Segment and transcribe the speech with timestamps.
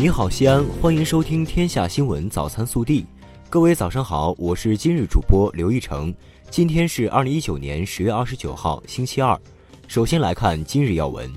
[0.00, 3.02] 你好，西安，欢迎收听《天下新闻早餐速递》。
[3.50, 6.10] 各位早上好，我是今日主播刘一成。
[6.48, 9.38] 今天是二零一九年十月二十九号，星期二。
[9.88, 11.30] 首先来看今日要闻。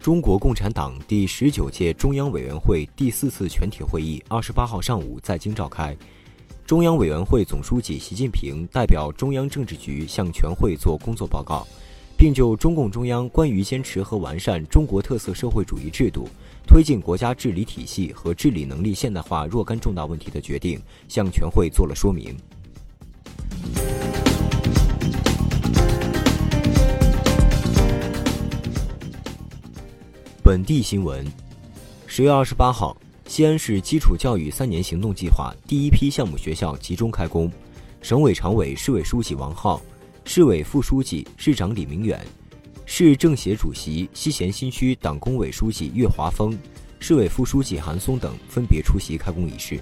[0.00, 5.94] 中国共产党第十九届中央委员会第四次全体会议二十八号上午在京召开，
[6.64, 11.66] 中央委员会总书记习近平代表中央政治局向全会作工作报告。
[12.16, 16.28] 并就中共中央关于坚持和完善中国特色社会主义制度、
[16.66, 22.34] 推进国家治理体系和治理能力现代化若干重大问题的决定，向全会作了说明。
[30.42, 31.26] 本地新闻：
[32.06, 37.50] 十月二十八号，西安市基础教育三年行动计划第一批项目学校集中开工，
[38.02, 39.80] 省委常委、市委书记王浩。
[40.26, 42.18] 市委副书记、市长李明远，
[42.86, 46.58] 市政协主席、西咸新区党工委书记岳华峰，
[46.98, 49.78] 市委副书记韩松等分别出席开工仪式。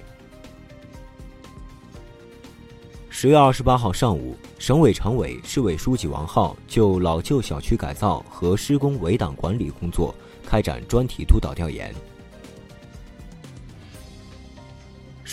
[3.09, 10.13] 十月二十八号上午，省委常委、市委书记王浩就老旧小区改造和施工围挡管理工作
[10.45, 11.95] 开展专题督导调研。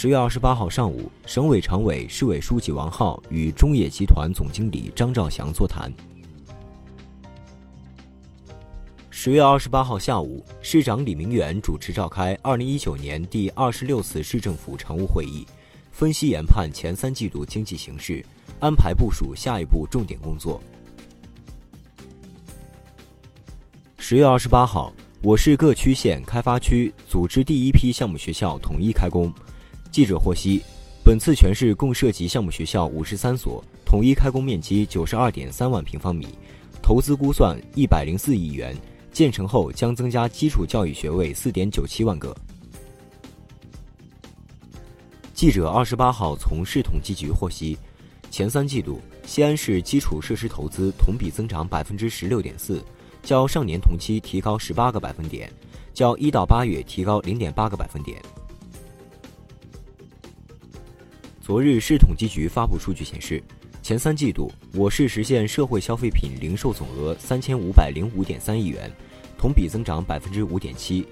[0.02, 5.92] 十月二十八号上午，省委常委、市委书记王浩与中冶集团总经理张兆祥座谈。
[9.10, 15.46] 十月二十八号下午，市长李明远主持召开二零一九年第二十六次市政府常务会议，
[15.92, 18.26] 分析研判前三季度经济形势，
[18.62, 20.62] 安排部署下一步重点工作。
[23.98, 29.30] 十月二十八号，我市各区县开发区组织第一批项目学校统一开工。
[29.92, 30.62] 记者获悉，
[31.04, 36.28] 本次全市共涉及项目学校五十三所，统一开工面积九十二点三万平方米，
[36.82, 38.78] 投资估算一百零四亿元，
[39.12, 42.36] 建成后将增加基础教育学位四点九七万个。
[45.34, 47.76] 记者二十八号从市统计局获悉，
[48.30, 52.84] 前三季度西安市基础设施投资同比增长百分之十六点四，
[53.24, 55.52] 较上年同期提高十八个百分点，
[55.96, 58.22] 较一到八月提高零点八个百分点。
[61.50, 63.42] 昨日，市统计局发布数据显示，
[63.82, 68.88] 前三季度我市实现社会消费品零售总额三千五百零五点三亿元，
[69.36, 71.04] 同比增长百分之五点七。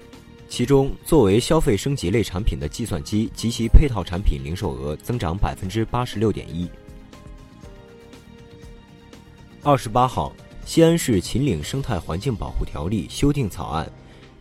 [0.48, 6.70] 其中，作为消费升级类产品的计算机及其配套产品零售额增长百分之八十六点一。
[9.64, 10.32] 二十八号，
[10.64, 13.90] 西安市秦岭生态环境保护条例修订草案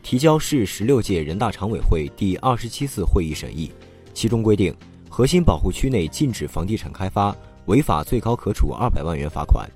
[0.03, 3.71] 提交市十六届人大常委会第二十七次会议审议，
[4.13, 4.71] 其中规定。
[5.09, 7.35] 核心保护区内禁止房地产开发，
[7.65, 9.69] 违法最高可处二百万元罚款。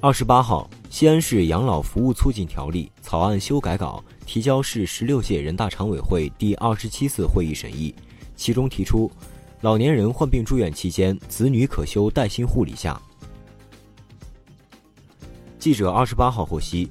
[0.00, 7.94] 二十八号，西安市养老服务促进条例草案修改稿提交市十六届人大常委会第二十七次会议审议，
[8.36, 9.10] 其中提出，
[9.62, 13.00] 老年人患病住院期间，子女可休带薪护理下。
[15.58, 16.88] 记者二十八号获悉，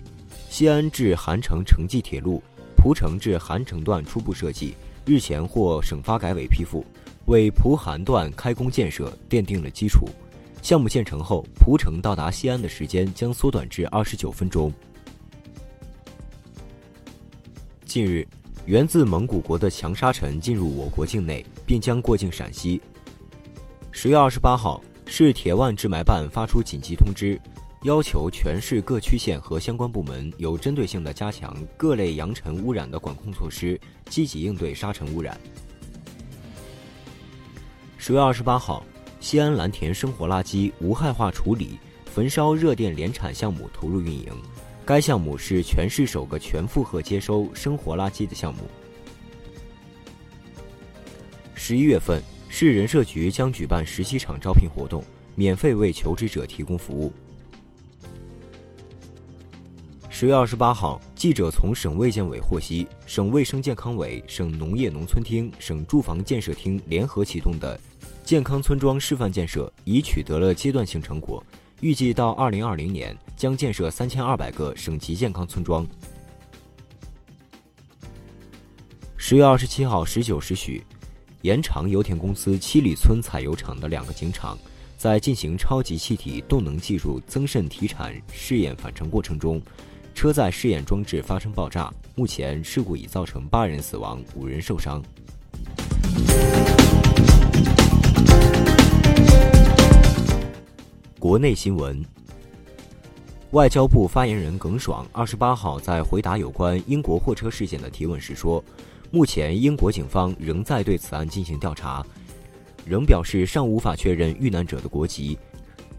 [0.49, 2.43] 西安至韩城城际铁路
[2.75, 4.75] 蒲城至韩城段初步设计。
[5.07, 6.85] 日前获省发改委批复，
[7.27, 10.05] 为蒲韩段开工建设奠定了基础。
[10.61, 14.69] 项目建成后，蒲城到达西安的时间将缩短至二十九分钟。
[17.85, 18.27] 近日，
[18.65, 22.81] 源自蒙古国的强沙尘进入我国境内，并将过境陕西。
[23.93, 27.39] 十月二十八号，市铁腕治霾办发出紧急通知。
[27.83, 33.79] 要求全市各区县和相关部门有针对性地加强各类扬尘污染的管控措施，
[34.09, 35.39] 积极应对沙尘污染。
[37.97, 38.83] 十月二十八号，
[39.19, 44.33] 西安蓝田生活垃圾无害化处理焚烧热电联产项目投入运营，
[44.83, 48.61] 该项目是全市首个全负荷接收生活垃圾的项目。
[51.53, 55.03] 十一月份，市人社局将举办十七场招聘活动，
[55.35, 57.13] 免费为求职者提供服务。
[60.19, 67.79] 十月二十八号，记者从省卫健委获悉，省卫生健康委、省农业农村厅、省住房建设厅联合启动的
[68.23, 71.43] 健康村庄示范建设已取得了阶段性成果，
[71.81, 75.85] 预计到二零二零年将建设三千二百个省级健康村庄。
[79.17, 80.83] 十月二十七号十九时许，
[81.43, 84.57] 延长油田公司七里村采油厂的两个井厂
[84.97, 89.61] 在进行超级气体动能技术增渗提产试验返程过程中。
[90.17, 94.99] 车载试验装置发生爆炸，目前事故已造成八人死亡，五人受伤。
[101.19, 102.03] 国内新闻：
[103.51, 108.63] 外交部发言人耿爽二十八号在回答有关英国货车事件的提问时说，
[109.11, 112.03] 目前英国警方仍在对此案进行调查，
[112.83, 115.37] 仍表示尚无法确认遇难者的国籍。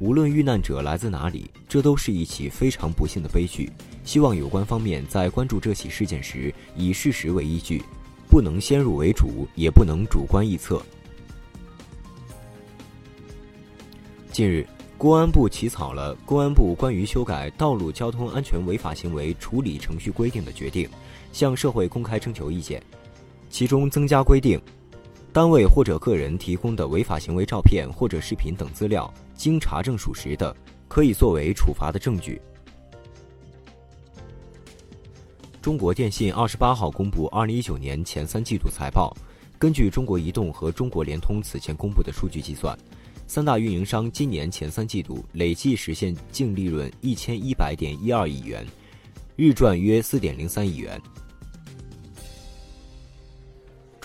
[0.00, 3.70] 无论遇难者来自哪里，这都是一起非常不幸的悲剧。
[4.04, 7.82] 希望有关方面在关注这起事件时，以事实为依据，
[8.28, 10.80] 不能先入为主，也不能主观臆测。
[14.30, 14.64] 近日，
[14.96, 20.86] 公安部起草了《公安部关于修改道路交通安全违法行为处理程序规定的决定》，
[21.32, 22.80] 向社会公开征求意见。
[23.50, 24.60] 其中增加规定，
[25.32, 29.12] 单位或者个人提供的违法行为照片或者视频等资料。
[29.34, 30.54] 经查证属实的，
[30.88, 32.40] 可以作为处罚的证据。
[35.62, 39.16] 中国电信二十八号公布二零一九年前三季度财报，
[39.58, 42.76] 根据中国移动和中国联通此前公布的数据计算，
[43.28, 48.66] 三大运营商今年前三季度累计实现净利润一千一百点一二亿元，
[49.36, 51.00] 日赚约四点零三亿元。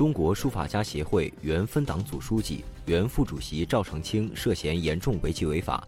[0.03, 5.81] 中国书法家协会原分党组书记、原副主席赵长青涉嫌严重违纪违法，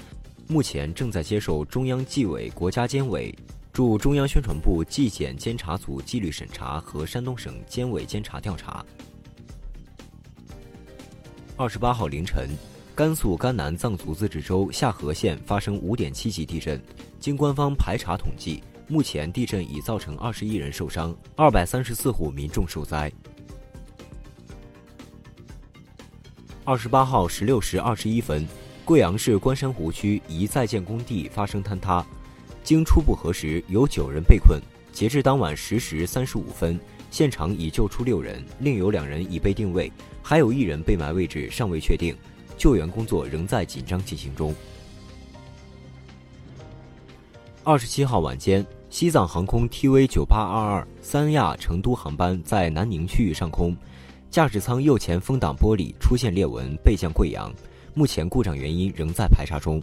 [0.48, 3.38] 目前正在接受中央纪委国家监委
[3.74, 8.86] 驻中央宣传部纪检监察组纪律审查和山东省监委监察调查。
[11.58, 12.50] 二十八号凌晨，
[12.96, 16.82] 甘肃甘南藏族自治州夏河县发生五点七级地震，
[17.20, 23.12] 经官方排查统计，目前地震已造成二十一人受伤，二百三十四户民众受灾。
[26.68, 28.44] 二十八号十六时二十一分，
[28.84, 32.04] 贵阳市关山湖区一在建工地发生坍塌，
[32.64, 34.60] 经初步核实，有九人被困。
[34.92, 36.80] 截至当晚十时三十五分，
[37.12, 39.92] 现场已救出六人，另有两人已被定位，
[40.24, 42.18] 还有一人被埋位置尚未确定，
[42.58, 44.52] 救援工作仍在紧张进行中。
[47.64, 53.78] 二十七号晚间，西藏航空 TV 九八二二三亚成都航班在南宁区域上空。
[54.36, 57.50] 驾驶舱右前风挡玻璃出现裂纹，备降贵阳。
[57.94, 59.82] 目前故障原因仍在排查中。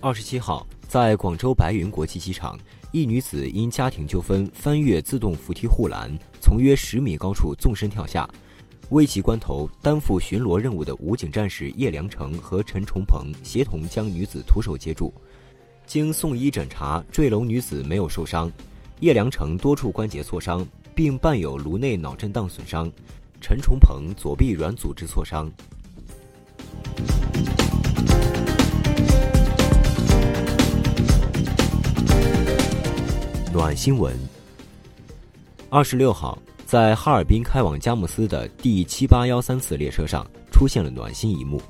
[0.00, 2.58] 二十七号，在广州白云国际机场，
[2.92, 6.10] 一女子因家庭纠纷翻越自动扶梯护栏，
[6.40, 8.26] 从约十米高处纵身跳下。
[8.88, 15.12] 危急关头，担负巡逻任务的武警战士叶良成和陈崇鹏协同将女子徒手接住。
[15.86, 18.50] 经送医诊查，坠楼女子没有受伤，
[19.00, 20.66] 叶良成多处关节挫伤。
[20.94, 22.90] 并伴有颅内脑震荡损伤，
[23.40, 25.50] 陈崇鹏左臂软组织挫伤。
[33.52, 34.16] 暖新闻。
[35.68, 41.60] 二十六号，在哈尔滨开往佳木斯的第七八幺三次列车上，出现了暖心一幕。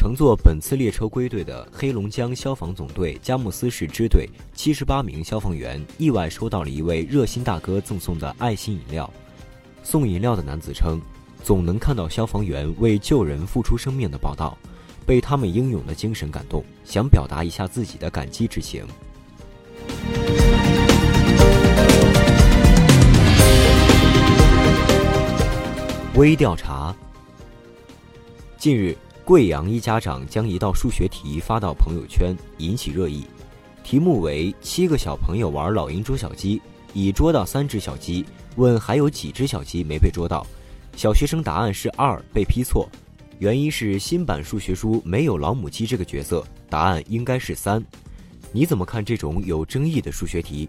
[0.00, 9.12] 乘坐本次列车归队的黑龙江消防总队佳木斯市支队七十八名消防员意外收到了一位热心大哥赠送的爱心饮料。
[9.82, 10.98] 送饮料的男子称
[11.44, 14.56] ：“总能看到消防员为救人付出生命的报道，
[15.04, 18.86] 被他们英勇的精神感动，想表达一下自己的感激之情。”
[26.16, 26.96] 微调查。
[28.56, 28.96] 近日。
[29.30, 33.24] 贵阳一家长将一道数学题发到朋友圈，引起热议。
[33.84, 36.60] 题目为：七个小朋友玩老鹰捉小鸡，
[36.94, 40.44] 已捉到三只小鸡，问还有几只小鸡没被捉到？
[40.96, 42.88] 小学生答案是二，被批错。
[43.38, 47.80] 原因是新版数学书没有老母鸡这个角色，答案应该是三。
[48.50, 50.68] 你怎么看这种有争议的数学题？